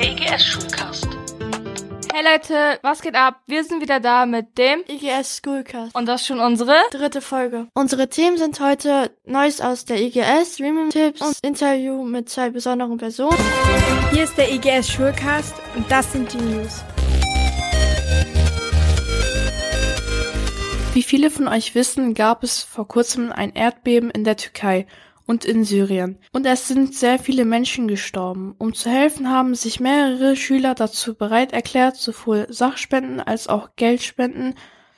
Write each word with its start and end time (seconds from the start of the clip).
der 0.00 0.10
EGS 0.12 0.44
Schulcast. 0.44 1.08
Hey 2.12 2.24
Leute, 2.24 2.78
was 2.82 3.02
geht 3.02 3.14
ab? 3.14 3.40
Wir 3.46 3.64
sind 3.64 3.82
wieder 3.82 4.00
da 4.00 4.24
mit 4.24 4.56
dem 4.56 4.82
IGS 4.88 5.38
Schoolcast. 5.38 5.94
und 5.94 6.06
das 6.06 6.22
ist 6.22 6.26
schon 6.26 6.40
unsere. 6.40 6.74
Dritte 6.90 7.20
Folge. 7.20 7.66
Unsere 7.74 8.08
Themen 8.08 8.38
sind 8.38 8.60
heute 8.60 9.10
Neues 9.24 9.60
aus 9.60 9.84
der 9.84 10.00
IGS, 10.00 10.54
Streaming-Tipps 10.54 11.20
und 11.20 11.38
Interview 11.42 12.02
mit 12.02 12.28
zwei 12.30 12.50
besonderen 12.50 12.96
Personen. 12.96 13.36
Hier 14.12 14.24
ist 14.24 14.36
der 14.38 14.50
IGS 14.52 14.90
Schulcast 14.90 15.54
und 15.76 15.90
das 15.90 16.10
sind 16.12 16.32
die 16.32 16.38
News. 16.38 16.82
Wie 20.94 21.02
viele 21.02 21.30
von 21.30 21.46
euch 21.46 21.74
wissen, 21.74 22.14
gab 22.14 22.42
es 22.42 22.62
vor 22.62 22.88
kurzem 22.88 23.32
ein 23.32 23.52
Erdbeben 23.52 24.10
in 24.10 24.24
der 24.24 24.36
Türkei 24.36 24.86
und 25.30 25.44
in 25.44 25.62
Syrien. 25.64 26.18
Und 26.32 26.44
es 26.44 26.66
sind 26.66 26.92
sehr 26.92 27.20
viele 27.20 27.44
Menschen 27.44 27.86
gestorben. 27.86 28.56
Um 28.58 28.74
zu 28.74 28.90
helfen, 28.90 29.30
haben 29.30 29.54
sich 29.54 29.78
mehrere 29.78 30.34
Schüler 30.34 30.74
dazu 30.74 31.14
bereit 31.14 31.52
erklärt, 31.52 31.94
sowohl 31.94 32.48
Sachspenden 32.50 33.20
als 33.20 33.46
auch 33.46 33.70
Geldspenden 33.76 34.56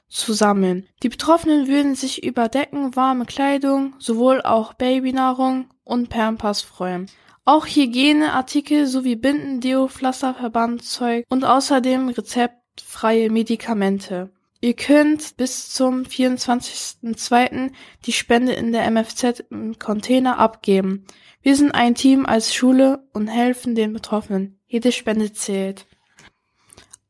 zu 0.09 0.33
sammeln. 0.33 0.87
Die 1.03 1.11
Betroffenen 1.11 1.69
würden 1.69 1.95
sich 1.97 2.25
über 2.25 2.49
Decken, 2.49 2.97
warme 2.97 3.27
Kleidung, 3.27 3.93
sowohl 3.99 4.41
auch 4.41 4.73
Babynahrung 4.73 5.67
und 5.85 6.09
Pampers 6.09 6.63
freuen. 6.63 7.11
Auch 7.45 7.67
Hygieneartikel 7.67 8.87
sowie 8.87 9.17
Binden, 9.17 9.61
Deo, 9.61 9.87
Pflaster, 9.89 10.33
Verbandzeug 10.33 11.27
und 11.29 11.45
außerdem 11.45 12.09
rezeptfreie 12.09 13.29
Medikamente. 13.29 14.31
Ihr 14.65 14.75
könnt 14.75 15.37
bis 15.39 15.71
zum 15.71 16.05
24.02. 16.05 17.73
die 18.07 18.13
Spende 18.13 18.53
in 18.53 18.71
der 18.71 18.89
MFZ 18.89 19.43
im 19.51 19.77
Container 19.77 20.39
abgeben. 20.39 21.05
Wir 21.43 21.57
sind 21.57 21.73
ein 21.73 21.97
Team 21.97 22.27
als 22.27 22.55
Schule 22.55 23.05
und 23.13 23.27
helfen 23.27 23.75
den 23.75 23.93
Betroffenen. 23.93 24.61
Jede 24.69 24.93
Spende 24.93 25.33
zählt. 25.33 25.87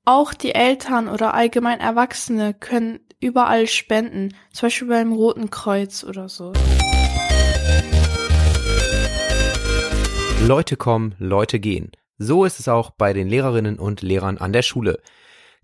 Auch 0.07 0.33
die 0.33 0.55
Eltern 0.55 1.11
oder 1.11 1.35
allgemein 1.35 1.81
Erwachsene 1.81 2.55
können 2.55 3.01
überall 3.21 3.67
spenden, 3.67 4.35
zum 4.55 4.69
Beispiel 4.69 4.89
beim 4.89 5.13
Roten 5.13 5.51
Kreuz 5.51 6.05
oder 6.05 6.31
so. 6.31 6.55
Leute 10.47 10.79
kommen, 10.79 11.17
Leute 11.19 11.61
gehen. 11.61 11.93
So 12.17 12.47
ist 12.47 12.61
es 12.61 12.69
auch 12.69 12.93
bei 12.93 13.13
den 13.13 13.29
Lehrerinnen 13.29 13.79
und 13.79 14.01
Lehrern 14.01 14.39
an 14.39 14.55
der 14.55 14.63
Schule. 14.63 15.03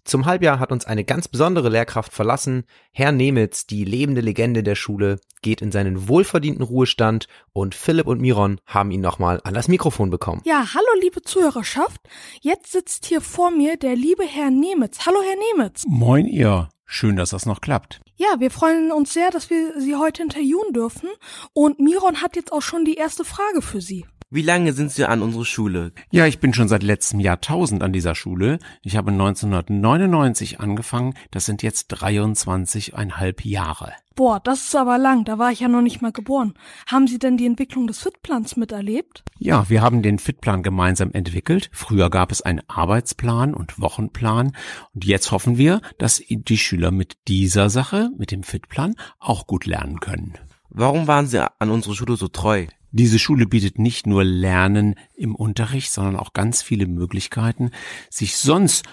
Zum 0.08 0.24
Halbjahr 0.24 0.58
hat 0.58 0.72
uns 0.72 0.86
eine 0.86 1.04
ganz 1.04 1.28
besondere 1.28 1.68
Lehrkraft 1.68 2.14
verlassen. 2.14 2.64
Herr 2.92 3.12
Nemitz, 3.12 3.66
die 3.66 3.84
lebende 3.84 4.22
Legende 4.22 4.62
der 4.62 4.74
Schule, 4.74 5.20
geht 5.42 5.60
in 5.60 5.70
seinen 5.70 6.08
wohlverdienten 6.08 6.64
Ruhestand 6.64 7.28
und 7.52 7.74
Philipp 7.74 8.06
und 8.06 8.18
Miron 8.18 8.58
haben 8.64 8.90
ihn 8.90 9.02
nochmal 9.02 9.38
an 9.44 9.52
das 9.52 9.68
Mikrofon 9.68 10.08
bekommen. 10.08 10.40
Ja, 10.46 10.66
hallo 10.72 10.86
liebe 11.02 11.20
Zuhörerschaft. 11.20 12.00
Jetzt 12.40 12.72
sitzt 12.72 13.04
hier 13.04 13.20
vor 13.20 13.50
mir 13.50 13.76
der 13.76 13.96
liebe 13.96 14.24
Herr 14.24 14.50
Nemitz. 14.50 15.04
Hallo 15.04 15.18
Herr 15.22 15.58
Nemitz. 15.58 15.84
Moin 15.86 16.24
ihr. 16.24 16.70
Schön, 16.86 17.16
dass 17.16 17.28
das 17.28 17.44
noch 17.44 17.60
klappt. 17.60 18.00
Ja, 18.16 18.36
wir 18.38 18.50
freuen 18.50 18.90
uns 18.92 19.12
sehr, 19.12 19.30
dass 19.30 19.50
wir 19.50 19.78
Sie 19.78 19.94
heute 19.94 20.22
interviewen 20.22 20.72
dürfen. 20.72 21.10
Und 21.52 21.80
Miron 21.80 22.22
hat 22.22 22.34
jetzt 22.34 22.50
auch 22.50 22.62
schon 22.62 22.86
die 22.86 22.94
erste 22.94 23.26
Frage 23.26 23.60
für 23.60 23.82
Sie. 23.82 24.06
Wie 24.30 24.42
lange 24.42 24.74
sind 24.74 24.92
Sie 24.92 25.06
an 25.06 25.22
unserer 25.22 25.46
Schule? 25.46 25.92
Ja, 26.10 26.26
ich 26.26 26.38
bin 26.38 26.52
schon 26.52 26.68
seit 26.68 26.82
letztem 26.82 27.18
Jahrtausend 27.18 27.82
an 27.82 27.94
dieser 27.94 28.14
Schule. 28.14 28.58
Ich 28.82 28.94
habe 28.98 29.10
1999 29.10 30.60
angefangen. 30.60 31.14
Das 31.30 31.46
sind 31.46 31.62
jetzt 31.62 31.94
23,5 31.94 33.48
Jahre. 33.48 33.94
Boah, 34.16 34.38
das 34.38 34.64
ist 34.64 34.76
aber 34.76 34.98
lang. 34.98 35.24
Da 35.24 35.38
war 35.38 35.50
ich 35.50 35.60
ja 35.60 35.68
noch 35.68 35.80
nicht 35.80 36.02
mal 36.02 36.12
geboren. 36.12 36.52
Haben 36.86 37.06
Sie 37.06 37.18
denn 37.18 37.38
die 37.38 37.46
Entwicklung 37.46 37.86
des 37.86 38.00
FIT-Plans 38.00 38.58
miterlebt? 38.58 39.24
Ja, 39.38 39.70
wir 39.70 39.80
haben 39.80 40.02
den 40.02 40.18
FIT-Plan 40.18 40.62
gemeinsam 40.62 41.10
entwickelt. 41.12 41.70
Früher 41.72 42.10
gab 42.10 42.30
es 42.30 42.42
einen 42.42 42.60
Arbeitsplan 42.68 43.54
und 43.54 43.80
Wochenplan. 43.80 44.52
Und 44.92 45.06
jetzt 45.06 45.32
hoffen 45.32 45.56
wir, 45.56 45.80
dass 45.96 46.22
die 46.28 46.58
Schüler 46.58 46.90
mit 46.90 47.16
dieser 47.28 47.70
Sache, 47.70 48.10
mit 48.18 48.30
dem 48.30 48.42
FIT-Plan, 48.42 48.94
auch 49.20 49.46
gut 49.46 49.64
lernen 49.64 50.00
können. 50.00 50.34
Warum 50.68 51.06
waren 51.06 51.26
Sie 51.26 51.42
an 51.58 51.70
unserer 51.70 51.94
Schule 51.94 52.16
so 52.16 52.28
treu? 52.28 52.66
Diese 52.90 53.18
Schule 53.18 53.46
bietet 53.46 53.78
nicht 53.78 54.06
nur 54.06 54.24
Lernen 54.24 54.94
im 55.14 55.34
Unterricht, 55.34 55.92
sondern 55.92 56.16
auch 56.16 56.32
ganz 56.32 56.62
viele 56.62 56.86
Möglichkeiten, 56.86 57.70
sich 58.10 58.36
sonst 58.36 58.84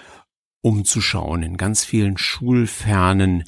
umzuschauen 0.60 1.42
in 1.42 1.56
ganz 1.56 1.84
vielen 1.84 2.18
schulfernen 2.18 3.44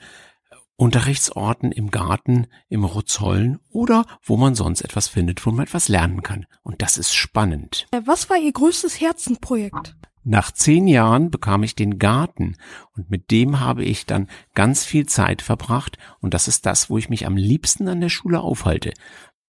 Unterrichtsorten 0.77 1.73
im 1.73 1.91
Garten, 1.91 2.47
im 2.69 2.85
Rozollen 2.85 3.59
oder 3.69 4.07
wo 4.23 4.37
man 4.37 4.55
sonst 4.55 4.83
etwas 4.83 5.09
findet, 5.09 5.45
wo 5.45 5.51
man 5.51 5.67
etwas 5.67 5.89
lernen 5.89 6.23
kann. 6.23 6.47
Und 6.63 6.83
das 6.83 6.97
ist 6.97 7.15
spannend. 7.15 7.89
Äh, 7.91 8.03
Was 8.05 8.31
war 8.31 8.37
Ihr 8.37 8.53
größtes 8.53 9.01
Herzenprojekt? 9.01 9.97
Nach 10.23 10.53
zehn 10.53 10.87
Jahren 10.87 11.31
bekam 11.31 11.63
ich 11.63 11.75
den 11.75 11.99
Garten 11.99 12.57
und 12.95 13.11
mit 13.11 13.31
dem 13.31 13.61
habe 13.61 13.83
ich 13.83 14.05
dann 14.05 14.29
ganz 14.55 14.85
viel 14.85 15.07
Zeit 15.07 15.43
verbracht 15.43 15.97
und 16.21 16.35
das 16.35 16.49
ist 16.49 16.67
das, 16.67 16.91
wo 16.91 16.99
ich 16.99 17.09
mich 17.09 17.27
am 17.27 17.37
liebsten 17.37 17.89
an 17.89 18.01
der 18.01 18.11
Schule 18.11 18.41
aufhalte. 18.41 18.93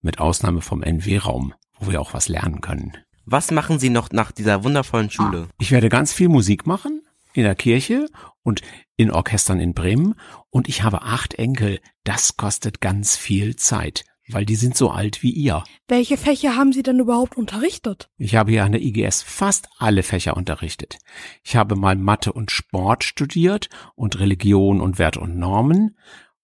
Mit 0.01 0.19
Ausnahme 0.19 0.61
vom 0.61 0.81
NW-Raum, 0.81 1.53
wo 1.79 1.91
wir 1.91 1.99
auch 1.99 2.13
was 2.13 2.29
lernen 2.29 2.61
können. 2.61 2.93
Was 3.25 3.51
machen 3.51 3.79
Sie 3.79 3.89
noch 3.89 4.09
nach 4.11 4.31
dieser 4.31 4.63
wundervollen 4.63 5.11
Schule? 5.11 5.49
Ich 5.59 5.71
werde 5.71 5.89
ganz 5.89 6.13
viel 6.13 6.29
Musik 6.29 6.65
machen 6.65 7.01
in 7.33 7.43
der 7.43 7.55
Kirche 7.55 8.07
und 8.41 8.61
in 8.95 9.11
Orchestern 9.11 9.59
in 9.59 9.73
Bremen 9.73 10.15
und 10.49 10.67
ich 10.67 10.83
habe 10.83 11.03
acht 11.03 11.35
Enkel. 11.35 11.79
Das 12.03 12.37
kostet 12.37 12.81
ganz 12.81 13.17
viel 13.17 13.55
Zeit, 13.55 14.05
weil 14.29 14.45
die 14.45 14.55
sind 14.55 14.75
so 14.75 14.89
alt 14.89 15.21
wie 15.21 15.31
ihr. 15.31 15.63
Welche 15.87 16.17
Fächer 16.17 16.55
haben 16.55 16.73
Sie 16.73 16.81
denn 16.81 16.99
überhaupt 16.99 17.37
unterrichtet? 17.37 18.09
Ich 18.17 18.35
habe 18.35 18.51
hier 18.51 18.63
an 18.63 18.71
der 18.71 18.81
IGS 18.81 19.21
fast 19.21 19.67
alle 19.77 20.03
Fächer 20.03 20.37
unterrichtet. 20.37 20.97
Ich 21.43 21.55
habe 21.55 21.75
mal 21.75 21.95
Mathe 21.95 22.33
und 22.33 22.51
Sport 22.51 23.03
studiert 23.03 23.69
und 23.95 24.17
Religion 24.19 24.81
und 24.81 24.97
Wert 24.97 25.17
und 25.17 25.37
Normen 25.37 25.97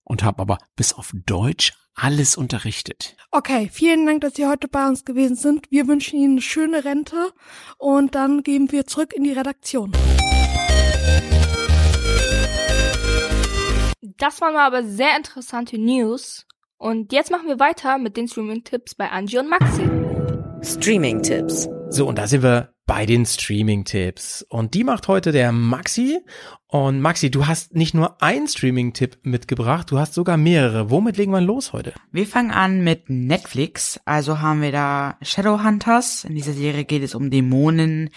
und 0.03 0.23
habe 0.23 0.41
aber 0.41 0.57
bis 0.75 0.93
auf 0.93 1.13
Deutsch 1.25 1.73
alles 1.95 2.37
unterrichtet. 2.37 3.15
Okay, 3.31 3.69
vielen 3.71 4.05
Dank, 4.05 4.21
dass 4.21 4.35
Sie 4.35 4.45
heute 4.45 4.67
bei 4.67 4.87
uns 4.87 5.05
gewesen 5.05 5.35
sind. 5.35 5.71
Wir 5.71 5.87
wünschen 5.87 6.19
Ihnen 6.19 6.33
eine 6.33 6.41
schöne 6.41 6.85
Rente 6.85 7.31
und 7.77 8.15
dann 8.15 8.43
gehen 8.43 8.71
wir 8.71 8.85
zurück 8.85 9.13
in 9.13 9.23
die 9.23 9.33
Redaktion. 9.33 9.91
Das 14.17 14.39
waren 14.41 14.53
mal 14.53 14.67
aber 14.67 14.83
sehr 14.83 15.17
interessante 15.17 15.77
News. 15.77 16.45
Und 16.77 17.13
jetzt 17.13 17.31
machen 17.31 17.47
wir 17.47 17.59
weiter 17.59 17.97
mit 17.97 18.17
den 18.17 18.27
Streaming-Tipps 18.27 18.95
bei 18.95 19.09
Angie 19.09 19.39
und 19.39 19.49
Maxi. 19.49 19.89
Streaming-Tipps. 20.61 21.69
So, 21.89 22.07
und 22.07 22.17
da 22.17 22.27
sind 22.27 22.43
wir 22.43 22.74
bei 22.85 23.05
den 23.05 23.25
Streaming-Tipps. 23.25 24.45
Und 24.47 24.73
die 24.73 24.83
macht 24.83 25.07
heute 25.07 25.31
der 25.31 25.51
Maxi. 25.51 26.19
Und 26.67 27.01
Maxi, 27.01 27.31
du 27.31 27.47
hast 27.47 27.73
nicht 27.73 27.93
nur 27.93 28.21
einen 28.21 28.47
Streaming-Tipp 28.47 29.19
mitgebracht, 29.23 29.89
du 29.89 29.97
hast 29.97 30.13
sogar 30.13 30.37
mehrere. 30.37 30.89
Womit 30.89 31.17
legen 31.17 31.31
wir 31.31 31.41
los 31.41 31.73
heute? 31.73 31.93
Wir 32.11 32.27
fangen 32.27 32.51
an 32.51 32.83
mit 32.83 33.09
Netflix. 33.09 33.99
Also 34.05 34.39
haben 34.41 34.61
wir 34.61 34.71
da 34.71 35.17
Shadowhunters. 35.21 36.25
In 36.25 36.35
dieser 36.35 36.53
Serie 36.53 36.85
geht 36.85 37.03
es 37.03 37.15
um 37.15 37.31
Dämonen, 37.31 38.09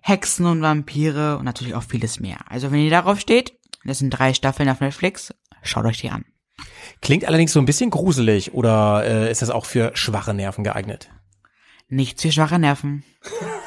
Hexen 0.00 0.46
und 0.46 0.62
Vampire 0.62 1.38
und 1.38 1.44
natürlich 1.44 1.74
auch 1.74 1.82
vieles 1.82 2.20
mehr. 2.20 2.38
Also 2.48 2.70
wenn 2.70 2.80
ihr 2.80 2.90
darauf 2.90 3.20
steht, 3.20 3.58
das 3.84 3.98
sind 3.98 4.10
drei 4.10 4.32
Staffeln 4.32 4.68
auf 4.68 4.80
Netflix, 4.80 5.34
schaut 5.62 5.84
euch 5.84 6.00
die 6.00 6.10
an. 6.10 6.24
Klingt 7.02 7.26
allerdings 7.26 7.52
so 7.52 7.58
ein 7.58 7.66
bisschen 7.66 7.90
gruselig 7.90 8.54
oder 8.54 9.04
äh, 9.04 9.30
ist 9.30 9.42
das 9.42 9.50
auch 9.50 9.66
für 9.66 9.90
schwache 9.94 10.32
Nerven 10.32 10.64
geeignet? 10.64 11.10
Nichts 11.88 12.22
für 12.22 12.32
schwache 12.32 12.58
Nerven. 12.58 13.04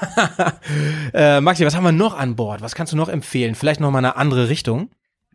äh, 1.14 1.42
Maxi, 1.42 1.66
was 1.66 1.76
haben 1.76 1.84
wir 1.84 1.92
noch 1.92 2.18
an 2.18 2.36
Bord? 2.36 2.62
Was 2.62 2.76
kannst 2.76 2.94
du 2.94 2.98
noch 2.98 3.10
empfehlen? 3.10 3.56
Vielleicht 3.56 3.80
noch 3.80 3.92
mal 3.92 4.00
eine 4.00 4.16
andere 4.16 4.50
Richtung? 4.50 4.90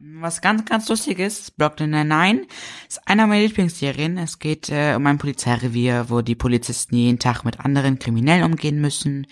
Was 0.04 0.40
ganz, 0.40 0.64
ganz 0.64 0.88
lustig 0.88 1.20
ist, 1.20 1.56
Brooklyn 1.56 1.90
Nine-Nine 1.90 2.46
ist 2.88 3.06
einer 3.06 3.28
meiner 3.28 3.42
Lieblingsserien. 3.42 4.18
Es 4.18 4.40
geht 4.40 4.68
äh, 4.68 4.94
um 4.96 5.06
ein 5.06 5.18
Polizeirevier, 5.18 6.06
wo 6.08 6.22
die 6.22 6.34
Polizisten 6.34 6.96
jeden 6.96 7.20
Tag 7.20 7.44
mit 7.44 7.60
anderen 7.60 8.00
Kriminellen 8.00 8.42
umgehen 8.42 8.80
müssen. 8.80 9.28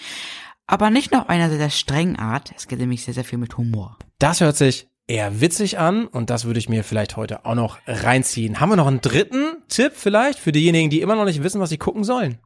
Aber 0.69 0.91
nicht 0.91 1.11
nur 1.11 1.23
auf 1.23 1.29
einer 1.29 1.49
sehr, 1.49 1.59
sehr 1.59 1.71
strengen 1.71 2.17
Art. 2.17 2.53
Es 2.57 2.69
geht 2.69 2.79
nämlich 2.79 3.05
sehr, 3.05 3.15
sehr 3.15 3.25
viel 3.25 3.39
mit 3.39 3.57
Humor. 3.57 3.99
Das 4.21 4.41
hört 4.41 4.57
sich 4.57 4.87
eher 5.09 5.41
witzig 5.41 5.81
an 5.81 6.07
und 6.07 6.31
das 6.31 6.45
würde 6.45 6.61
ich 6.61 6.69
mir 6.69 6.85
vielleicht 6.85 7.17
heute 7.17 7.45
auch 7.45 7.57
noch 7.57 7.79
reinziehen. 7.89 8.61
Haben 8.61 8.71
wir 8.71 8.77
noch 8.77 8.87
einen 8.87 9.01
dritten 9.01 9.57
Tipp 9.69 9.95
vielleicht 9.97 10.39
für 10.39 10.53
diejenigen, 10.53 10.89
die 10.89 11.01
immer 11.01 11.17
noch 11.17 11.25
nicht 11.25 11.43
wissen, 11.43 11.61
was 11.61 11.71
sie 11.71 11.79
gucken 11.79 12.05
sollen? 12.05 12.39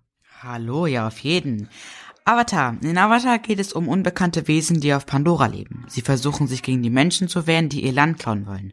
Hallo, 0.43 0.87
ja, 0.87 1.07
auf 1.07 1.19
jeden. 1.19 1.69
Avatar. 2.27 2.79
In 2.83 2.97
Avatar 2.97 3.39
geht 3.39 3.59
es 3.59 3.75
um 3.75 3.87
unbekannte 3.87 4.49
Wesen, 4.49 4.81
die 4.81 4.95
auf 4.95 5.05
Pandora 5.05 5.45
leben. 5.45 5.85
Sie 5.89 6.01
versuchen 6.01 6.47
sich 6.47 6.63
gegen 6.63 6.83
die 6.83 6.89
Menschen 6.89 7.29
zu 7.29 7.47
wehren, 7.47 7.69
die 7.69 7.85
ihr 7.85 7.93
Land 7.93 8.19
klauen 8.19 8.47
wollen. 8.47 8.73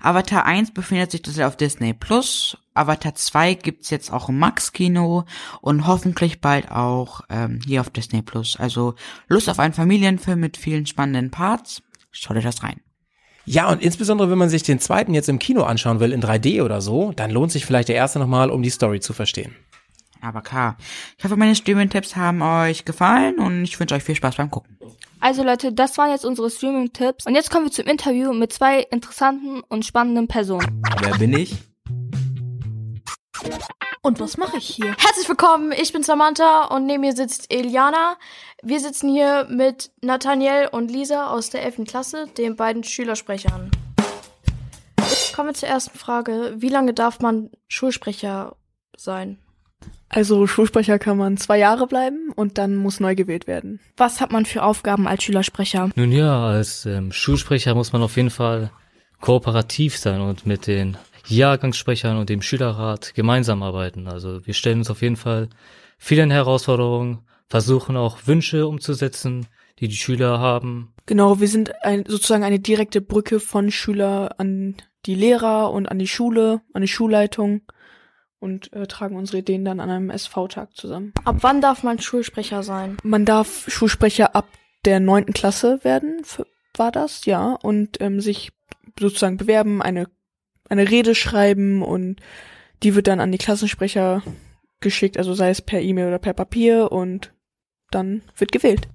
Avatar 0.00 0.46
1 0.46 0.72
befindet 0.72 1.10
sich 1.10 1.20
das 1.20 1.38
auf 1.38 1.56
Disney 1.56 1.92
Plus. 1.92 2.56
Avatar 2.72 3.14
2 3.14 3.52
gibt's 3.54 3.90
jetzt 3.90 4.10
auch 4.10 4.30
im 4.30 4.38
Max 4.38 4.72
Kino 4.72 5.24
und 5.60 5.86
hoffentlich 5.86 6.40
bald 6.40 6.70
auch 6.70 7.20
ähm, 7.28 7.60
hier 7.66 7.82
auf 7.82 7.90
Disney 7.90 8.22
Plus. 8.22 8.56
Also 8.56 8.94
Lust 9.28 9.50
auf 9.50 9.58
einen 9.58 9.74
Familienfilm 9.74 10.40
mit 10.40 10.56
vielen 10.56 10.86
spannenden 10.86 11.30
Parts. 11.30 11.82
Schaut 12.12 12.38
euch 12.38 12.44
das 12.44 12.62
rein. 12.62 12.80
Ja, 13.44 13.70
und 13.70 13.82
insbesondere, 13.82 14.30
wenn 14.30 14.38
man 14.38 14.48
sich 14.48 14.62
den 14.62 14.80
zweiten 14.80 15.12
jetzt 15.12 15.28
im 15.28 15.38
Kino 15.38 15.64
anschauen 15.64 16.00
will, 16.00 16.12
in 16.12 16.22
3D 16.22 16.62
oder 16.62 16.80
so, 16.80 17.12
dann 17.12 17.30
lohnt 17.30 17.52
sich 17.52 17.66
vielleicht 17.66 17.88
der 17.88 17.94
erste 17.94 18.18
nochmal, 18.18 18.50
um 18.50 18.62
die 18.62 18.70
Story 18.70 19.00
zu 19.00 19.12
verstehen. 19.12 19.54
Aber 20.20 20.42
klar. 20.42 20.76
Ich 21.18 21.24
hoffe, 21.24 21.36
meine 21.36 21.54
Streaming-Tipps 21.54 22.16
haben 22.16 22.42
euch 22.42 22.84
gefallen 22.84 23.38
und 23.38 23.64
ich 23.64 23.78
wünsche 23.78 23.94
euch 23.94 24.02
viel 24.02 24.14
Spaß 24.14 24.36
beim 24.36 24.50
Gucken. 24.50 24.78
Also 25.20 25.42
Leute, 25.42 25.72
das 25.72 25.96
waren 25.98 26.10
jetzt 26.10 26.24
unsere 26.24 26.50
Streaming-Tipps. 26.50 27.26
Und 27.26 27.34
jetzt 27.34 27.50
kommen 27.50 27.66
wir 27.66 27.72
zum 27.72 27.86
Interview 27.86 28.32
mit 28.32 28.52
zwei 28.52 28.80
interessanten 28.80 29.60
und 29.68 29.84
spannenden 29.84 30.28
Personen. 30.28 30.82
Wer 31.00 31.16
bin 31.18 31.32
ich? 31.32 31.56
Und 34.02 34.20
was 34.20 34.36
mache 34.36 34.58
ich 34.58 34.68
hier? 34.68 34.94
Herzlich 34.98 35.28
willkommen, 35.28 35.72
ich 35.72 35.92
bin 35.92 36.04
Samantha 36.04 36.66
und 36.66 36.86
neben 36.86 37.00
mir 37.00 37.16
sitzt 37.16 37.52
Eliana. 37.52 38.16
Wir 38.62 38.78
sitzen 38.78 39.08
hier 39.10 39.48
mit 39.50 39.90
Nathaniel 40.00 40.68
und 40.70 40.90
Lisa 40.90 41.26
aus 41.26 41.50
der 41.50 41.64
11. 41.64 41.88
Klasse, 41.88 42.28
den 42.38 42.54
beiden 42.54 42.84
Schülersprechern. 42.84 43.72
Kommen 45.34 45.48
wir 45.48 45.54
zur 45.54 45.68
ersten 45.68 45.98
Frage. 45.98 46.54
Wie 46.56 46.68
lange 46.68 46.94
darf 46.94 47.18
man 47.18 47.50
Schulsprecher 47.68 48.56
sein? 48.96 49.38
Also 50.08 50.46
Schulsprecher 50.46 50.98
kann 50.98 51.18
man 51.18 51.36
zwei 51.36 51.58
Jahre 51.58 51.86
bleiben 51.86 52.32
und 52.34 52.58
dann 52.58 52.76
muss 52.76 53.00
neu 53.00 53.14
gewählt 53.14 53.46
werden. 53.46 53.80
Was 53.96 54.20
hat 54.20 54.32
man 54.32 54.46
für 54.46 54.62
Aufgaben 54.62 55.08
als 55.08 55.24
Schülersprecher? 55.24 55.90
Nun 55.96 56.12
ja, 56.12 56.46
als 56.46 56.86
ähm, 56.86 57.12
Schulsprecher 57.12 57.74
muss 57.74 57.92
man 57.92 58.02
auf 58.02 58.16
jeden 58.16 58.30
Fall 58.30 58.70
kooperativ 59.20 59.96
sein 59.96 60.20
und 60.20 60.46
mit 60.46 60.66
den 60.66 60.96
Jahrgangssprechern 61.26 62.16
und 62.16 62.28
dem 62.28 62.42
Schülerrat 62.42 63.14
gemeinsam 63.14 63.62
arbeiten. 63.62 64.06
Also 64.06 64.46
wir 64.46 64.54
stellen 64.54 64.78
uns 64.78 64.90
auf 64.90 65.02
jeden 65.02 65.16
Fall 65.16 65.48
vielen 65.98 66.30
Herausforderungen, 66.30 67.26
versuchen 67.48 67.96
auch 67.96 68.26
Wünsche 68.26 68.66
umzusetzen, 68.66 69.46
die 69.80 69.88
die 69.88 69.96
Schüler 69.96 70.38
haben. 70.38 70.94
Genau, 71.06 71.40
wir 71.40 71.48
sind 71.48 71.84
ein, 71.84 72.04
sozusagen 72.06 72.44
eine 72.44 72.60
direkte 72.60 73.00
Brücke 73.00 73.40
von 73.40 73.70
Schüler 73.70 74.34
an 74.38 74.76
die 75.04 75.14
Lehrer 75.14 75.70
und 75.70 75.86
an 75.86 75.98
die 75.98 76.08
Schule, 76.08 76.62
an 76.72 76.82
die 76.82 76.88
Schulleitung 76.88 77.62
und 78.38 78.72
äh, 78.72 78.86
tragen 78.86 79.16
unsere 79.16 79.38
Ideen 79.38 79.64
dann 79.64 79.80
an 79.80 79.90
einem 79.90 80.10
SV-Tag 80.10 80.74
zusammen. 80.74 81.12
Ab 81.24 81.36
wann 81.40 81.60
darf 81.60 81.82
man 81.82 81.98
Schulsprecher 81.98 82.62
sein? 82.62 82.96
Man 83.02 83.24
darf 83.24 83.64
Schulsprecher 83.68 84.34
ab 84.34 84.46
der 84.84 85.00
neunten 85.00 85.32
Klasse 85.32 85.82
werden, 85.82 86.22
war 86.76 86.92
das, 86.92 87.24
ja, 87.24 87.52
und 87.54 88.00
ähm, 88.00 88.20
sich 88.20 88.52
sozusagen 88.98 89.36
bewerben, 89.36 89.82
eine, 89.82 90.06
eine 90.68 90.90
Rede 90.90 91.14
schreiben 91.14 91.82
und 91.82 92.20
die 92.82 92.94
wird 92.94 93.08
dann 93.08 93.20
an 93.20 93.32
die 93.32 93.38
Klassensprecher 93.38 94.22
geschickt, 94.80 95.16
also 95.18 95.34
sei 95.34 95.50
es 95.50 95.62
per 95.62 95.80
E-Mail 95.80 96.08
oder 96.08 96.18
per 96.18 96.34
Papier 96.34 96.92
und 96.92 97.32
dann 97.90 98.22
wird 98.36 98.52
gewählt. 98.52 98.88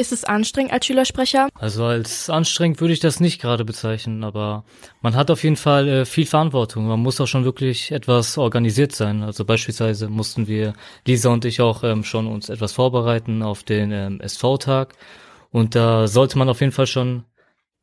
Ist 0.00 0.12
es 0.12 0.24
anstrengend 0.24 0.72
als 0.72 0.86
Schülersprecher? 0.86 1.50
Also 1.56 1.84
als 1.84 2.30
anstrengend 2.30 2.80
würde 2.80 2.94
ich 2.94 3.00
das 3.00 3.20
nicht 3.20 3.38
gerade 3.38 3.66
bezeichnen, 3.66 4.24
aber 4.24 4.64
man 5.02 5.14
hat 5.14 5.30
auf 5.30 5.44
jeden 5.44 5.56
Fall 5.56 5.88
äh, 5.88 6.04
viel 6.06 6.24
Verantwortung. 6.24 6.86
Man 6.86 7.00
muss 7.00 7.20
auch 7.20 7.26
schon 7.26 7.44
wirklich 7.44 7.92
etwas 7.92 8.38
organisiert 8.38 8.92
sein. 8.92 9.22
Also 9.22 9.44
beispielsweise 9.44 10.08
mussten 10.08 10.46
wir, 10.46 10.72
Lisa 11.06 11.28
und 11.28 11.44
ich 11.44 11.60
auch 11.60 11.84
ähm, 11.84 12.02
schon 12.02 12.28
uns 12.28 12.48
etwas 12.48 12.72
vorbereiten 12.72 13.42
auf 13.42 13.62
den 13.62 13.92
ähm, 13.92 14.20
SV-Tag. 14.22 14.94
Und 15.50 15.74
da 15.74 16.08
sollte 16.08 16.38
man 16.38 16.48
auf 16.48 16.60
jeden 16.60 16.72
Fall 16.72 16.86
schon 16.86 17.24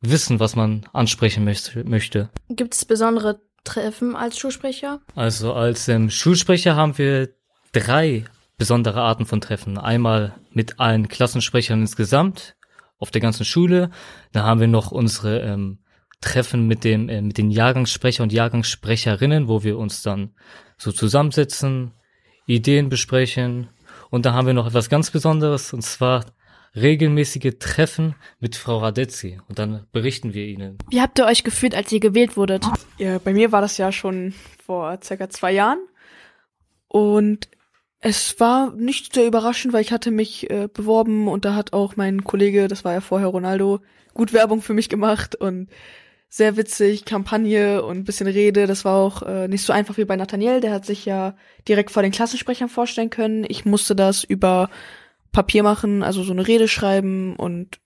wissen, 0.00 0.40
was 0.40 0.56
man 0.56 0.86
ansprechen 0.92 1.44
möchte. 1.44 2.30
Gibt 2.48 2.74
es 2.74 2.84
besondere 2.84 3.42
Treffen 3.62 4.16
als 4.16 4.40
Schulsprecher? 4.40 4.98
Also 5.14 5.52
als 5.52 5.86
ähm, 5.86 6.10
Schulsprecher 6.10 6.74
haben 6.74 6.98
wir 6.98 7.28
drei 7.70 8.24
besondere 8.58 9.00
Arten 9.00 9.24
von 9.24 9.40
Treffen. 9.40 9.78
Einmal 9.78 10.34
mit 10.50 10.80
allen 10.80 11.08
Klassensprechern 11.08 11.80
insgesamt 11.80 12.56
auf 12.98 13.10
der 13.10 13.20
ganzen 13.20 13.44
Schule. 13.44 13.90
Dann 14.32 14.42
haben 14.42 14.60
wir 14.60 14.68
noch 14.68 14.90
unsere 14.90 15.40
ähm, 15.40 15.78
Treffen 16.20 16.66
mit 16.66 16.84
dem 16.84 17.08
äh, 17.08 17.22
mit 17.22 17.38
den 17.38 17.50
Jahrgangssprecher 17.50 18.24
und 18.24 18.32
Jahrgangssprecherinnen, 18.32 19.48
wo 19.48 19.62
wir 19.62 19.78
uns 19.78 20.02
dann 20.02 20.34
so 20.76 20.92
zusammensetzen, 20.92 21.92
Ideen 22.46 22.88
besprechen. 22.88 23.68
Und 24.10 24.26
dann 24.26 24.34
haben 24.34 24.46
wir 24.46 24.54
noch 24.54 24.66
etwas 24.66 24.88
ganz 24.88 25.10
Besonderes 25.10 25.72
und 25.72 25.82
zwar 25.82 26.24
regelmäßige 26.74 27.54
Treffen 27.58 28.14
mit 28.40 28.56
Frau 28.56 28.78
Radetzi 28.78 29.40
und 29.48 29.58
dann 29.58 29.86
berichten 29.92 30.34
wir 30.34 30.46
Ihnen. 30.46 30.78
Wie 30.90 31.00
habt 31.00 31.18
ihr 31.18 31.26
euch 31.26 31.44
gefühlt, 31.44 31.74
als 31.74 31.90
ihr 31.92 32.00
gewählt 32.00 32.36
wurdet? 32.36 32.66
Ja, 32.98 33.18
bei 33.18 33.32
mir 33.32 33.52
war 33.52 33.60
das 33.60 33.78
ja 33.78 33.92
schon 33.92 34.34
vor 34.64 34.98
circa 35.02 35.28
zwei 35.28 35.52
Jahren 35.52 35.80
und 36.88 37.48
es 38.00 38.38
war 38.38 38.72
nicht 38.72 39.14
sehr 39.14 39.26
überraschend, 39.26 39.72
weil 39.72 39.82
ich 39.82 39.92
hatte 39.92 40.10
mich 40.10 40.50
äh, 40.50 40.68
beworben 40.72 41.28
und 41.28 41.44
da 41.44 41.54
hat 41.54 41.72
auch 41.72 41.96
mein 41.96 42.24
Kollege, 42.24 42.68
das 42.68 42.84
war 42.84 42.92
ja 42.92 43.00
vorher 43.00 43.28
Ronaldo, 43.28 43.80
gut 44.14 44.32
Werbung 44.32 44.62
für 44.62 44.74
mich 44.74 44.88
gemacht 44.88 45.34
und 45.34 45.68
sehr 46.28 46.56
witzig, 46.56 47.04
Kampagne 47.04 47.82
und 47.82 48.04
bisschen 48.04 48.26
Rede. 48.26 48.66
Das 48.66 48.84
war 48.84 48.96
auch 48.96 49.22
äh, 49.22 49.48
nicht 49.48 49.62
so 49.62 49.72
einfach 49.72 49.96
wie 49.96 50.04
bei 50.04 50.16
Nathaniel, 50.16 50.60
der 50.60 50.72
hat 50.72 50.86
sich 50.86 51.04
ja 51.04 51.34
direkt 51.66 51.90
vor 51.90 52.02
den 52.02 52.12
Klassensprechern 52.12 52.68
vorstellen 52.68 53.10
können. 53.10 53.44
Ich 53.48 53.64
musste 53.64 53.96
das 53.96 54.24
über 54.24 54.70
Papier 55.32 55.62
machen, 55.62 56.02
also 56.02 56.22
so 56.22 56.32
eine 56.32 56.46
Rede 56.46 56.68
schreiben 56.68 57.34
und 57.36 57.80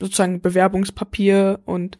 sozusagen 0.00 0.40
Bewerbungspapier 0.40 1.60
und 1.64 1.98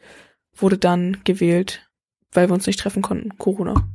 wurde 0.55 0.79
dann 0.79 1.19
gewählt, 1.25 1.89
weil 2.33 2.49
wir 2.49 2.55
uns 2.55 2.67
nicht 2.67 2.81
treffen 2.81 3.03
konnten. 3.03 3.39
Corona. 3.39 3.89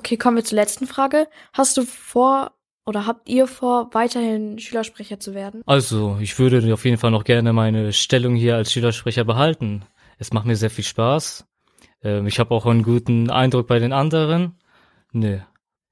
Okay, 0.00 0.16
kommen 0.16 0.38
wir 0.38 0.44
zur 0.44 0.56
letzten 0.56 0.86
Frage. 0.86 1.28
Hast 1.52 1.76
du 1.76 1.82
vor 1.82 2.52
oder 2.86 3.06
habt 3.06 3.28
ihr 3.28 3.46
vor, 3.46 3.90
weiterhin 3.92 4.58
Schülersprecher 4.58 5.20
zu 5.20 5.34
werden? 5.34 5.60
Also, 5.66 6.16
ich 6.22 6.38
würde 6.38 6.72
auf 6.72 6.86
jeden 6.86 6.96
Fall 6.96 7.10
noch 7.10 7.22
gerne 7.22 7.52
meine 7.52 7.92
Stellung 7.92 8.34
hier 8.34 8.56
als 8.56 8.72
Schülersprecher 8.72 9.24
behalten. 9.24 9.84
Es 10.16 10.32
macht 10.32 10.46
mir 10.46 10.56
sehr 10.56 10.70
viel 10.70 10.84
Spaß. 10.84 11.44
Ähm, 12.02 12.26
ich 12.26 12.38
habe 12.38 12.54
auch 12.54 12.64
einen 12.64 12.82
guten 12.82 13.28
Eindruck 13.28 13.66
bei 13.66 13.78
den 13.78 13.92
anderen. 13.92 14.58
Nee, 15.12 15.42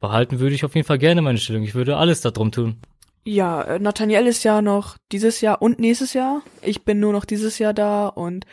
behalten 0.00 0.40
würde 0.40 0.54
ich 0.54 0.64
auf 0.64 0.74
jeden 0.74 0.86
Fall 0.86 0.96
gerne 0.96 1.20
meine 1.20 1.36
Stellung. 1.36 1.62
Ich 1.62 1.74
würde 1.74 1.98
alles 1.98 2.22
darum 2.22 2.50
tun. 2.50 2.80
Ja, 3.24 3.60
äh, 3.60 3.78
Nathaniel 3.78 4.26
ist 4.26 4.42
ja 4.42 4.62
noch 4.62 4.96
dieses 5.12 5.42
Jahr 5.42 5.60
und 5.60 5.80
nächstes 5.80 6.14
Jahr. 6.14 6.40
Ich 6.62 6.82
bin 6.82 6.98
nur 6.98 7.12
noch 7.12 7.26
dieses 7.26 7.58
Jahr 7.58 7.74
da 7.74 8.08
und 8.08 8.46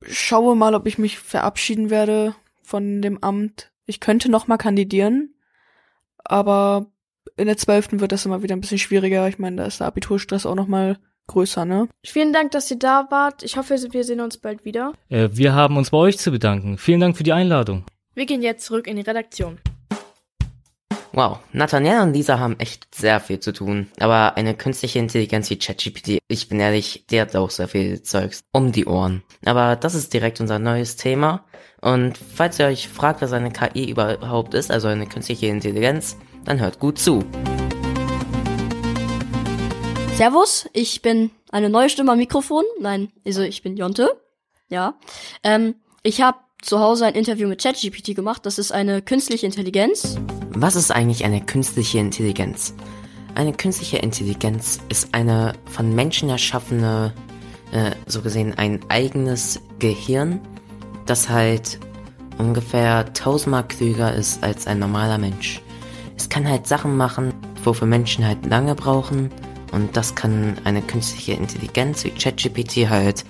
schaue 0.00 0.56
mal, 0.56 0.74
ob 0.74 0.86
ich 0.86 0.96
mich 0.96 1.18
verabschieden 1.18 1.90
werde 1.90 2.34
von 2.62 3.02
dem 3.02 3.22
Amt. 3.22 3.70
Ich 3.90 3.98
könnte 3.98 4.30
noch 4.30 4.46
mal 4.46 4.56
kandidieren, 4.56 5.34
aber 6.18 6.86
in 7.36 7.46
der 7.46 7.56
zwölften 7.56 7.98
wird 7.98 8.12
das 8.12 8.24
immer 8.24 8.40
wieder 8.44 8.54
ein 8.54 8.60
bisschen 8.60 8.78
schwieriger. 8.78 9.26
Ich 9.26 9.40
meine, 9.40 9.56
da 9.56 9.64
ist 9.64 9.80
der 9.80 9.88
Abiturstress 9.88 10.46
auch 10.46 10.54
noch 10.54 10.68
mal 10.68 10.96
größer, 11.26 11.64
ne? 11.64 11.88
Vielen 12.04 12.32
Dank, 12.32 12.52
dass 12.52 12.70
ihr 12.70 12.78
da 12.78 13.08
wart. 13.10 13.42
Ich 13.42 13.56
hoffe, 13.56 13.76
wir 13.90 14.04
sehen 14.04 14.20
uns 14.20 14.38
bald 14.38 14.64
wieder. 14.64 14.92
Äh, 15.08 15.30
wir 15.32 15.54
haben 15.54 15.76
uns 15.76 15.90
bei 15.90 15.98
euch 15.98 16.18
zu 16.18 16.30
bedanken. 16.30 16.78
Vielen 16.78 17.00
Dank 17.00 17.16
für 17.16 17.24
die 17.24 17.32
Einladung. 17.32 17.84
Wir 18.14 18.26
gehen 18.26 18.42
jetzt 18.42 18.64
zurück 18.64 18.86
in 18.86 18.94
die 18.94 19.02
Redaktion. 19.02 19.58
Wow, 21.12 21.40
Nathaniel 21.52 22.02
und 22.02 22.12
Lisa 22.12 22.38
haben 22.38 22.60
echt 22.60 22.94
sehr 22.94 23.18
viel 23.18 23.40
zu 23.40 23.52
tun. 23.52 23.88
Aber 23.98 24.36
eine 24.36 24.54
künstliche 24.54 25.00
Intelligenz 25.00 25.50
wie 25.50 25.58
ChatGPT, 25.58 26.18
ich 26.28 26.48
bin 26.48 26.60
ehrlich, 26.60 27.06
die 27.10 27.20
hat 27.20 27.34
auch 27.34 27.50
sehr 27.50 27.66
viel 27.66 28.02
Zeugs 28.02 28.42
um 28.52 28.70
die 28.70 28.86
Ohren. 28.86 29.24
Aber 29.44 29.74
das 29.74 29.96
ist 29.96 30.14
direkt 30.14 30.40
unser 30.40 30.60
neues 30.60 30.94
Thema. 30.94 31.44
Und 31.80 32.18
falls 32.18 32.58
ihr 32.58 32.66
euch 32.66 32.88
fragt, 32.88 33.22
was 33.22 33.32
eine 33.32 33.50
KI 33.50 33.90
überhaupt 33.90 34.54
ist, 34.54 34.70
also 34.70 34.88
eine 34.88 35.06
künstliche 35.06 35.46
Intelligenz, 35.46 36.16
dann 36.44 36.60
hört 36.60 36.78
gut 36.78 36.98
zu. 36.98 37.24
Servus, 40.14 40.68
ich 40.74 41.00
bin 41.00 41.30
eine 41.50 41.70
neue 41.70 41.88
Stimme 41.88 42.12
am 42.12 42.18
Mikrofon. 42.18 42.64
Nein, 42.78 43.10
also 43.26 43.40
ich 43.40 43.62
bin 43.62 43.76
Jonte. 43.76 44.20
Ja. 44.68 44.94
Ähm, 45.42 45.76
ich 46.02 46.20
habe 46.20 46.38
zu 46.60 46.80
Hause 46.80 47.06
ein 47.06 47.14
Interview 47.14 47.48
mit 47.48 47.62
ChatGPT 47.62 48.14
gemacht. 48.14 48.44
Das 48.44 48.58
ist 48.58 48.70
eine 48.72 49.00
künstliche 49.00 49.46
Intelligenz. 49.46 50.18
Was 50.50 50.76
ist 50.76 50.90
eigentlich 50.90 51.24
eine 51.24 51.40
künstliche 51.40 51.98
Intelligenz? 51.98 52.74
Eine 53.34 53.52
künstliche 53.52 53.98
Intelligenz 53.98 54.80
ist 54.90 55.14
eine 55.14 55.54
von 55.64 55.94
Menschen 55.94 56.28
erschaffene, 56.28 57.14
äh, 57.72 57.92
so 58.06 58.20
gesehen 58.20 58.58
ein 58.58 58.80
eigenes 58.90 59.60
Gehirn, 59.78 60.40
das 61.10 61.28
halt 61.28 61.80
ungefähr 62.38 63.12
tausendmal 63.12 63.66
klüger 63.66 64.14
ist 64.14 64.44
als 64.44 64.68
ein 64.68 64.78
normaler 64.78 65.18
Mensch. 65.18 65.60
Es 66.16 66.28
kann 66.28 66.48
halt 66.48 66.68
Sachen 66.68 66.96
machen, 66.96 67.34
wofür 67.64 67.88
Menschen 67.88 68.24
halt 68.24 68.46
lange 68.46 68.76
brauchen 68.76 69.30
und 69.72 69.96
das 69.96 70.14
kann 70.14 70.56
eine 70.62 70.82
künstliche 70.82 71.32
Intelligenz 71.32 72.04
wie 72.04 72.10
ChatGPT 72.10 72.88
halt 72.88 73.24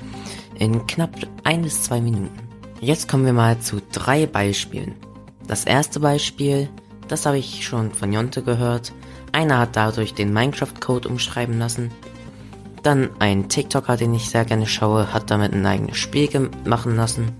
in 0.58 0.87
knapp 0.87 1.10
ein 1.44 1.62
bis 1.62 1.82
zwei 1.82 2.02
Minuten. 2.02 2.30
Jetzt 2.80 3.08
kommen 3.08 3.25
wir 3.25 3.32
mal 3.32 3.58
zu 3.58 3.80
drei 3.92 4.26
Beispielen. 4.26 4.94
Das 5.46 5.64
erste 5.64 6.00
Beispiel, 6.00 6.68
das 7.08 7.25
habe 7.25 7.38
ich 7.38 7.66
schon 7.66 7.92
von 7.92 8.12
Jonte 8.12 8.42
gehört. 8.42 8.92
Einer 9.32 9.58
hat 9.58 9.75
dadurch 9.75 10.12
den 10.12 10.34
Minecraft-Code 10.34 11.08
umschreiben 11.08 11.58
lassen. 11.58 11.90
Dann 12.82 13.08
ein 13.20 13.49
TikToker, 13.49 13.96
den 13.96 14.12
ich 14.12 14.28
sehr 14.28 14.44
gerne 14.44 14.66
schaue, 14.66 15.12
hat 15.14 15.30
damit 15.30 15.54
ein 15.54 15.64
eigenes 15.64 15.96
Spiel 15.96 16.50
machen 16.64 16.96
lassen. 16.96 17.32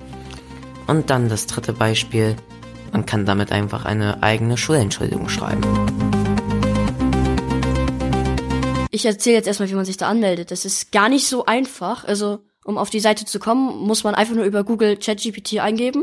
Und 0.91 1.09
dann 1.09 1.29
das 1.29 1.47
dritte 1.47 1.73
Beispiel, 1.73 2.35
man 2.91 3.07
kann 3.07 3.25
damit 3.25 3.53
einfach 3.53 3.85
eine 3.85 4.25
eigene 4.25 4.57
Schulentschuldigung 4.57 5.29
schreiben. 5.29 5.63
Ich 8.91 9.07
erzähle 9.07 9.37
jetzt 9.37 9.47
erstmal, 9.47 9.71
wie 9.71 9.77
man 9.77 9.85
sich 9.85 9.99
da 9.99 10.09
anmeldet. 10.09 10.51
Das 10.51 10.65
ist 10.65 10.91
gar 10.91 11.09
nicht 11.09 11.29
so 11.29 11.47
einfach. 11.47 12.03
Also, 12.03 12.41
um 12.65 12.77
auf 12.77 12.91
die 12.91 12.99
Seite 12.99 13.25
zu 13.25 13.39
kommen, 13.39 13.87
muss 13.87 14.03
man 14.03 14.17
einfach 14.17 14.35
nur 14.35 14.45
über 14.45 14.65
Google 14.65 14.97
ChatGPT 14.97 15.61
eingeben, 15.61 16.03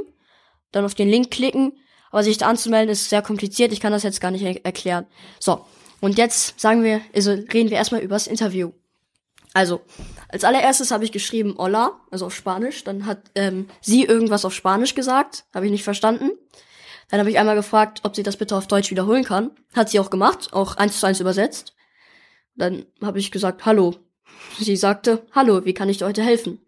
dann 0.72 0.86
auf 0.86 0.96
den 0.96 1.10
Link 1.10 1.32
klicken. 1.32 1.74
Aber 2.10 2.24
sich 2.24 2.38
da 2.38 2.48
anzumelden 2.48 2.90
ist 2.90 3.10
sehr 3.10 3.22
kompliziert. 3.22 3.74
Ich 3.74 3.82
kann 3.82 3.92
das 3.92 4.04
jetzt 4.04 4.22
gar 4.22 4.32
nicht 4.32 4.44
er 4.44 4.66
erklären. 4.66 5.06
So, 5.38 5.66
Und 6.00 6.18
jetzt 6.18 6.58
sagen 6.62 6.86
wir, 6.86 7.02
also 7.14 7.32
reden 7.32 7.72
wir 7.72 7.76
erstmal 7.76 8.00
über 8.00 8.16
das 8.16 8.28
Interview. 8.28 8.72
Also, 9.58 9.82
als 10.30 10.44
allererstes 10.44 10.92
habe 10.92 11.04
ich 11.04 11.12
geschrieben 11.12 11.56
Hola, 11.58 12.00
also 12.12 12.28
auf 12.28 12.36
Spanisch. 12.36 12.84
Dann 12.84 13.08
hat 13.08 13.32
ähm, 13.34 13.68
sie 13.82 14.04
irgendwas 14.04 14.46
auf 14.46 14.54
Spanisch 14.54 14.94
gesagt, 14.94 15.46
habe 15.52 15.66
ich 15.66 15.72
nicht 15.72 15.84
verstanden. 15.84 16.30
Dann 17.10 17.20
habe 17.20 17.32
ich 17.32 17.40
einmal 17.40 17.56
gefragt, 17.56 18.02
ob 18.04 18.16
sie 18.16 18.22
das 18.22 18.38
bitte 18.38 18.56
auf 18.56 18.68
Deutsch 18.68 18.92
wiederholen 18.92 19.24
kann. 19.24 19.50
Hat 19.76 19.90
sie 19.90 20.00
auch 20.00 20.12
gemacht, 20.12 20.54
auch 20.54 20.78
eins 20.78 21.00
zu 21.00 21.08
eins 21.08 21.22
übersetzt. 21.22 21.74
Dann 22.54 22.86
habe 23.02 23.18
ich 23.18 23.32
gesagt, 23.32 23.66
hallo. 23.66 23.96
Sie 24.60 24.76
sagte, 24.76 25.26
hallo, 25.32 25.66
wie 25.66 25.74
kann 25.74 25.90
ich 25.90 25.98
dir 25.98 26.06
heute 26.06 26.22
helfen? 26.22 26.60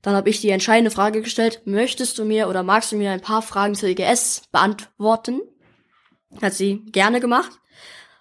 Dann 0.00 0.14
habe 0.14 0.30
ich 0.30 0.40
die 0.40 0.50
entscheidende 0.50 0.92
Frage 0.92 1.20
gestellt, 1.20 1.62
möchtest 1.64 2.16
du 2.16 2.24
mir 2.24 2.48
oder 2.48 2.62
magst 2.62 2.92
du 2.92 2.96
mir 2.96 3.10
ein 3.10 3.22
paar 3.22 3.42
Fragen 3.42 3.74
zur 3.74 3.88
EGS 3.88 4.42
beantworten? 4.52 5.40
Hat 6.40 6.54
sie 6.54 6.84
gerne 6.92 7.18
gemacht. 7.18 7.58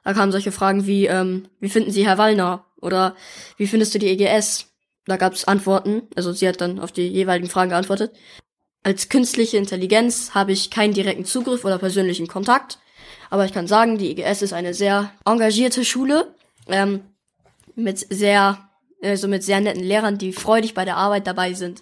Da 0.04 0.14
kamen 0.14 0.32
solche 0.32 0.52
Fragen 0.52 0.88
wie, 0.88 1.06
ähm, 1.06 1.48
wie 1.60 1.70
finden 1.70 1.92
Sie 1.92 2.08
Herr 2.08 2.18
Wallner? 2.18 2.66
Oder 2.84 3.16
wie 3.58 3.68
findest 3.68 3.96
du 3.96 4.00
die 4.00 4.10
EGS? 4.10 4.68
Da 5.06 5.18
gab 5.18 5.34
es 5.34 5.46
Antworten, 5.46 6.04
also 6.16 6.32
sie 6.32 6.48
hat 6.48 6.62
dann 6.62 6.80
auf 6.80 6.92
die 6.92 7.08
jeweiligen 7.08 7.50
Fragen 7.50 7.72
geantwortet. 7.72 8.16
Als 8.84 9.10
künstliche 9.10 9.58
Intelligenz 9.58 10.32
habe 10.34 10.52
ich 10.52 10.70
keinen 10.70 10.94
direkten 10.94 11.26
Zugriff 11.26 11.66
oder 11.66 11.78
persönlichen 11.78 12.28
Kontakt, 12.28 12.80
aber 13.30 13.46
ich 13.46 13.54
kann 13.54 13.68
sagen, 13.68 13.98
die 13.98 14.12
EGS 14.12 14.42
ist 14.42 14.54
eine 14.54 14.74
sehr 14.74 15.12
engagierte 15.26 15.84
Schule 15.84 16.36
ähm, 16.68 17.02
mit 17.76 18.00
sehr, 18.14 18.70
also 19.02 19.28
mit 19.28 19.44
sehr 19.44 19.62
netten 19.62 19.84
Lehrern, 19.84 20.18
die 20.18 20.34
freudig 20.34 20.74
bei 20.74 20.86
der 20.86 20.98
Arbeit 20.98 21.28
dabei 21.28 21.54
sind. 21.54 21.82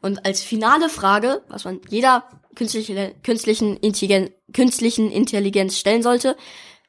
Und 0.00 0.26
als 0.26 0.42
finale 0.42 0.88
Frage, 0.88 1.42
was 1.48 1.64
man 1.64 1.80
jeder 1.88 2.28
künstliche, 2.54 3.14
künstlichen, 3.22 3.76
Intelligenz, 3.78 4.30
künstlichen 4.52 5.10
Intelligenz 5.10 5.78
stellen 5.78 6.02
sollte, 6.02 6.36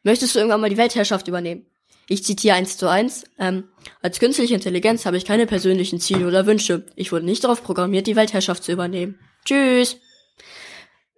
möchtest 0.03 0.35
du 0.35 0.39
irgendwann 0.39 0.61
mal 0.61 0.69
die 0.69 0.77
Weltherrschaft 0.77 1.27
übernehmen? 1.27 1.65
Ich 2.07 2.24
zitiere 2.24 2.55
eins 2.55 2.77
zu 2.77 2.88
eins. 2.88 3.25
Ähm, 3.39 3.65
als 4.01 4.19
künstliche 4.19 4.53
Intelligenz 4.53 5.05
habe 5.05 5.17
ich 5.17 5.25
keine 5.25 5.47
persönlichen 5.47 6.00
Ziele 6.00 6.27
oder 6.27 6.45
Wünsche. 6.45 6.85
Ich 6.95 7.12
wurde 7.12 7.25
nicht 7.25 7.43
darauf 7.43 7.63
programmiert, 7.63 8.07
die 8.07 8.15
Weltherrschaft 8.15 8.63
zu 8.63 8.71
übernehmen. 8.71 9.19
Tschüss. 9.43 9.97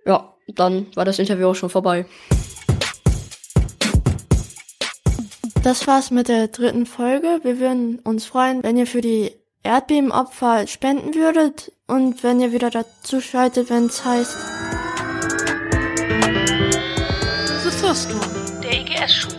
Ja, 0.06 0.36
dann 0.48 0.88
war 0.96 1.04
das 1.04 1.20
Interview 1.20 1.48
auch 1.48 1.56
schon 1.56 1.70
vorbei. 1.70 2.06
Das 5.64 5.86
war's 5.86 6.12
mit 6.12 6.30
der 6.30 6.48
dritten 6.48 6.86
Folge. 6.86 7.42
Wir 7.44 7.60
würden 7.60 8.00
uns 8.00 8.26
freuen, 8.26 8.64
wenn 8.64 8.78
ihr 8.78 8.88
für 8.88 9.02
die 9.02 9.34
Erdbebenopfer 9.64 10.66
spenden 10.68 11.14
würdet 11.14 11.74
und 11.88 12.24
wenn 12.24 12.40
ihr 12.40 12.54
wieder 12.54 12.70
dazu 12.70 13.20
schaltet, 13.20 13.70
wenn 13.70 13.88
es 13.88 14.06
heißt 14.06 14.38
The 17.64 17.70
First 17.70 18.12
One, 18.12 18.62
der 18.64 18.72
EGS-Schulcast. 18.72 19.37